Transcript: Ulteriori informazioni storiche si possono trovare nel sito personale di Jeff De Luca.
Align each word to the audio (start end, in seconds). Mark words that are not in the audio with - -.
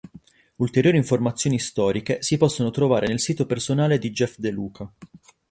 Ulteriori 0.55 0.97
informazioni 0.97 1.59
storiche 1.59 2.23
si 2.23 2.35
possono 2.37 2.71
trovare 2.71 3.05
nel 3.05 3.19
sito 3.19 3.45
personale 3.45 3.99
di 3.99 4.09
Jeff 4.09 4.39
De 4.39 4.49
Luca. 4.49 4.91